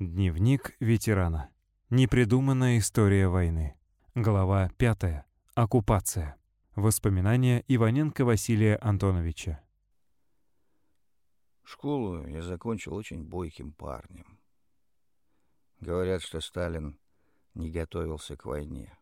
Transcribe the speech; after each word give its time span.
Дневник 0.00 0.74
ветерана. 0.80 1.50
Непридуманная 1.90 2.78
история 2.78 3.28
войны. 3.28 3.76
Глава 4.14 4.70
5. 4.78 5.26
Оккупация. 5.54 6.38
Воспоминания 6.74 7.62
Иваненко 7.68 8.24
Василия 8.24 8.76
Антоновича. 8.76 9.62
Школу 11.64 12.26
я 12.26 12.40
закончил 12.40 12.94
очень 12.94 13.24
бойким 13.24 13.74
парнем. 13.74 14.40
Говорят, 15.80 16.22
что 16.22 16.40
Сталин 16.40 16.98
не 17.52 17.70
готовился 17.70 18.38
к 18.38 18.46
войне. 18.46 18.98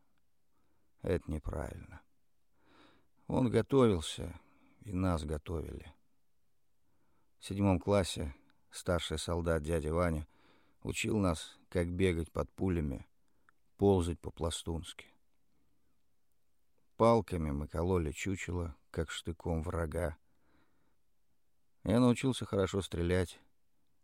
Это 1.03 1.31
неправильно. 1.31 2.03
Он 3.29 3.49
готовился, 3.49 4.37
и 4.81 4.93
нас 4.93 5.25
готовили. 5.25 5.95
В 7.39 7.45
седьмом 7.47 7.79
классе 7.79 8.35
старший 8.73 9.19
солдат 9.19 9.63
дядя 9.63 9.95
Ваня 9.95 10.27
учил 10.83 11.19
нас, 11.19 11.59
как 11.69 11.89
бегать 11.91 12.31
под 12.31 12.51
пулями, 12.53 13.07
ползать 13.77 14.21
по-пластунски. 14.21 15.07
Палками 16.97 17.51
мы 17.51 17.69
кололи 17.69 18.11
чучело, 18.11 18.77
как 18.91 19.11
штыком 19.11 19.63
врага. 19.63 20.17
Я 21.85 22.01
научился 22.01 22.45
хорошо 22.45 22.83
стрелять 22.83 23.41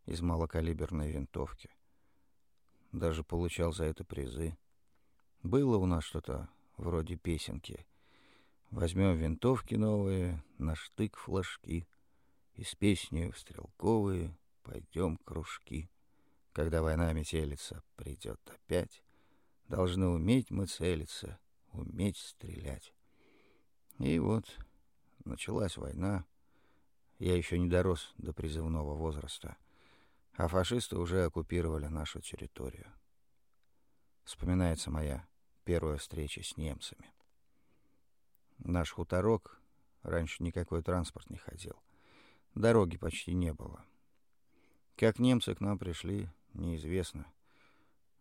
из 0.06 0.20
малокалиберной 0.20 1.10
винтовки. 1.10 1.70
Даже 2.92 3.24
получал 3.24 3.72
за 3.72 3.84
это 3.84 4.04
призы. 4.04 4.56
Было 5.42 5.76
у 5.76 5.86
нас 5.86 6.04
что-то 6.04 6.48
вроде 6.76 7.16
песенки. 7.16 7.84
Возьмем 8.70 9.16
винтовки 9.16 9.74
новые, 9.74 10.42
на 10.58 10.74
штык 10.74 11.16
флажки, 11.16 11.86
И 12.54 12.62
с 12.62 12.76
песней 12.76 13.32
стрелковые 13.32 14.38
пойдем 14.62 15.16
кружки. 15.16 15.90
Когда 16.54 16.80
война 16.80 17.12
метелится, 17.12 17.82
придет 17.96 18.40
опять, 18.46 19.02
Должны 19.68 20.06
уметь 20.06 20.50
мы 20.50 20.66
целиться, 20.66 21.38
уметь 21.72 22.18
стрелять. 22.18 22.92
И 23.98 24.18
вот 24.18 24.44
началась 25.24 25.76
война. 25.76 26.26
Я 27.18 27.36
еще 27.36 27.58
не 27.58 27.68
дорос 27.68 28.12
до 28.18 28.32
призывного 28.32 28.94
возраста, 28.94 29.56
а 30.34 30.48
фашисты 30.48 30.98
уже 30.98 31.24
оккупировали 31.24 31.86
нашу 31.86 32.20
территорию. 32.20 32.92
Вспоминается 34.24 34.90
моя 34.90 35.26
первая 35.64 35.96
встреча 35.96 36.42
с 36.42 36.56
немцами. 36.56 37.10
Наш 38.58 38.90
хуторок, 38.90 39.60
раньше 40.02 40.42
никакой 40.42 40.82
транспорт 40.82 41.30
не 41.30 41.38
ходил. 41.38 41.76
Дороги 42.54 42.98
почти 42.98 43.32
не 43.32 43.52
было. 43.52 43.82
Как 44.96 45.18
немцы 45.18 45.54
к 45.54 45.60
нам 45.60 45.78
пришли, 45.78 46.28
неизвестно. 46.54 47.26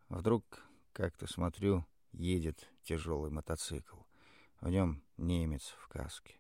Вдруг, 0.09 0.43
как-то 0.91 1.27
смотрю, 1.27 1.85
едет 2.11 2.69
тяжелый 2.83 3.31
мотоцикл. 3.31 3.97
В 4.61 4.69
нем 4.69 5.01
немец 5.17 5.75
в 5.79 5.87
каске. 5.87 6.35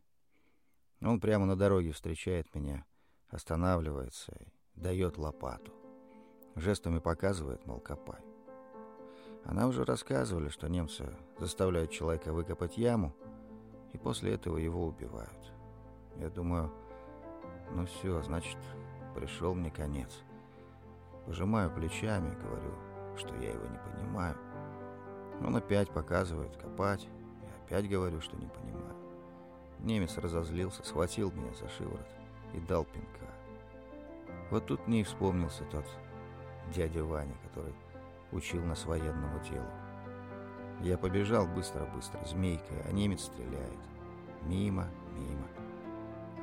Он 1.01 1.19
прямо 1.19 1.45
на 1.45 1.55
дороге 1.55 1.91
встречает 1.91 2.53
меня, 2.55 2.85
останавливается 3.29 4.31
и 4.39 4.47
дает 4.75 5.17
лопату. 5.17 5.73
Жестами 6.55 6.99
показывает, 6.99 7.65
мол, 7.65 7.79
копай. 7.79 8.21
Она 9.43 9.67
уже 9.67 9.83
рассказывали, 9.83 10.49
что 10.49 10.69
немцы 10.69 11.13
заставляют 11.39 11.91
человека 11.91 12.31
выкопать 12.31 12.77
яму, 12.77 13.13
и 13.91 13.97
после 13.97 14.33
этого 14.33 14.57
его 14.57 14.85
убивают. 14.85 15.51
Я 16.15 16.29
думаю, 16.29 16.71
ну 17.71 17.85
все, 17.85 18.21
значит, 18.21 18.57
пришел 19.15 19.53
мне 19.53 19.71
конец. 19.71 20.23
Пожимаю 21.25 21.71
плечами, 21.71 22.35
говорю, 22.41 22.73
что 23.17 23.33
я 23.35 23.51
его 23.51 23.65
не 23.65 23.77
понимаю. 23.77 24.35
Он 25.41 25.55
опять 25.55 25.89
показывает 25.89 26.55
копать, 26.57 27.07
и 27.41 27.65
опять 27.65 27.89
говорю, 27.89 28.19
что 28.21 28.35
не 28.37 28.47
понимаю. 28.47 28.95
Немец 29.79 30.17
разозлился, 30.17 30.85
схватил 30.85 31.31
меня 31.31 31.53
за 31.53 31.69
шиворот 31.69 32.07
и 32.53 32.59
дал 32.59 32.85
пинка. 32.85 33.27
Вот 34.49 34.65
тут 34.65 34.87
мне 34.87 35.01
и 35.01 35.03
вспомнился 35.03 35.63
тот 35.65 35.85
дядя 36.73 37.03
Ваня, 37.03 37.35
который 37.43 37.73
учил 38.31 38.63
нас 38.63 38.85
военному 38.85 39.39
делу. 39.43 39.67
Я 40.81 40.97
побежал 40.97 41.47
быстро-быстро, 41.47 42.23
змейкой, 42.25 42.81
а 42.85 42.91
немец 42.91 43.23
стреляет. 43.23 43.79
Мимо, 44.43 44.87
мимо. 45.15 45.47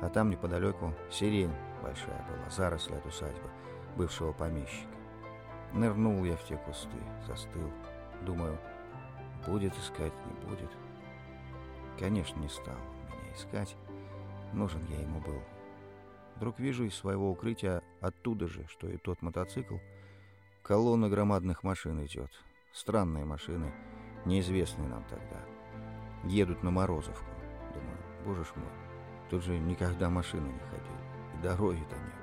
А 0.01 0.09
там 0.09 0.31
неподалеку 0.31 0.93
сирень 1.11 1.53
большая 1.83 2.25
была, 2.27 2.49
заросли 2.49 2.95
от 2.95 3.05
усадьбы 3.05 3.49
бывшего 3.95 4.31
помещика. 4.33 4.95
Нырнул 5.73 6.23
я 6.25 6.35
в 6.35 6.45
те 6.45 6.57
кусты, 6.57 6.97
застыл. 7.27 7.71
Думаю, 8.21 8.57
будет 9.47 9.77
искать, 9.77 10.13
не 10.25 10.47
будет. 10.47 10.69
Конечно, 11.97 12.39
не 12.39 12.49
стал 12.49 12.75
меня 12.75 13.33
искать. 13.33 13.75
Нужен 14.53 14.85
я 14.89 14.99
ему 15.01 15.19
был. 15.21 15.41
Вдруг 16.35 16.59
вижу 16.59 16.85
из 16.85 16.95
своего 16.95 17.31
укрытия 17.31 17.81
оттуда 18.01 18.47
же, 18.47 18.65
что 18.67 18.87
и 18.89 18.97
тот 18.97 19.21
мотоцикл, 19.21 19.77
колонна 20.63 21.07
громадных 21.07 21.63
машин 21.63 22.03
идет. 22.03 22.31
Странные 22.73 23.25
машины, 23.25 23.71
неизвестные 24.25 24.87
нам 24.87 25.03
тогда. 25.09 25.39
Едут 26.23 26.63
на 26.63 26.71
Морозовку. 26.71 27.29
Думаю, 27.73 27.97
боже 28.25 28.43
ж 28.43 28.51
мой, 28.55 28.71
тут 29.29 29.43
же 29.43 29.57
никогда 29.57 30.09
машины 30.09 30.47
не 30.47 30.59
ходили. 30.59 31.37
И 31.37 31.43
дороги-то 31.43 31.95
нет. 31.95 32.20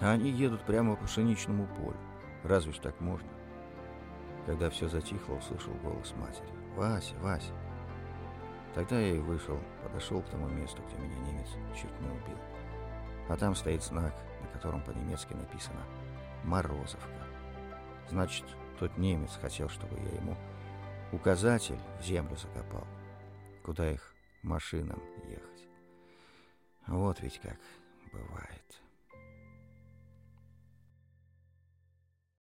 А 0.00 0.12
они 0.12 0.30
едут 0.30 0.64
прямо 0.64 0.96
по 0.96 1.04
пшеничному 1.04 1.66
полю. 1.66 1.96
Разве 2.44 2.72
ж 2.72 2.78
так 2.78 3.00
можно? 3.00 3.28
Когда 4.46 4.70
все 4.70 4.88
затихло, 4.88 5.34
услышал 5.34 5.72
голос 5.82 6.14
матери. 6.16 6.46
«Вася, 6.76 7.14
Вася!» 7.20 7.52
Тогда 8.74 9.00
я 9.00 9.14
и 9.14 9.18
вышел, 9.18 9.58
подошел 9.82 10.20
к 10.20 10.28
тому 10.28 10.48
месту, 10.48 10.82
где 10.82 10.98
меня 10.98 11.18
немец 11.20 11.48
чуть 11.74 12.00
не 12.00 12.08
убил. 12.08 12.38
А 13.28 13.36
там 13.36 13.54
стоит 13.54 13.82
знак, 13.82 14.14
на 14.42 14.48
котором 14.48 14.82
по-немецки 14.82 15.32
написано 15.32 15.80
«Морозовка». 16.44 17.26
Значит, 18.10 18.44
тот 18.78 18.96
немец 18.98 19.38
хотел, 19.40 19.70
чтобы 19.70 19.98
я 19.98 20.10
ему 20.10 20.36
указатель 21.10 21.80
в 21.98 22.04
землю 22.04 22.36
закопал, 22.36 22.86
куда 23.64 23.90
их 23.90 24.14
машинам 24.42 25.02
ехать. 25.24 25.66
Вот 26.86 27.20
ведь 27.20 27.40
как 27.40 27.58
бывает. 28.12 28.82